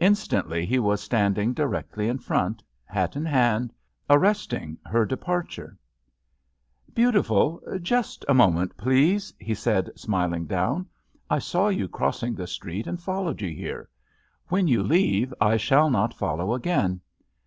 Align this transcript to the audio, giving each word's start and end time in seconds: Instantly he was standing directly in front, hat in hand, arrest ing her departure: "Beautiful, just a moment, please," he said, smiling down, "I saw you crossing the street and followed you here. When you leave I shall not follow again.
Instantly 0.00 0.66
he 0.66 0.78
was 0.78 1.00
standing 1.00 1.54
directly 1.54 2.06
in 2.06 2.18
front, 2.18 2.62
hat 2.84 3.16
in 3.16 3.24
hand, 3.24 3.72
arrest 4.10 4.52
ing 4.52 4.76
her 4.84 5.06
departure: 5.06 5.78
"Beautiful, 6.94 7.58
just 7.80 8.22
a 8.28 8.34
moment, 8.34 8.76
please," 8.76 9.32
he 9.38 9.54
said, 9.54 9.90
smiling 9.98 10.44
down, 10.44 10.84
"I 11.30 11.38
saw 11.38 11.68
you 11.68 11.88
crossing 11.88 12.34
the 12.34 12.46
street 12.46 12.86
and 12.86 13.00
followed 13.00 13.40
you 13.40 13.48
here. 13.48 13.88
When 14.48 14.68
you 14.68 14.82
leave 14.82 15.32
I 15.40 15.56
shall 15.56 15.88
not 15.88 16.12
follow 16.12 16.52
again. 16.52 17.00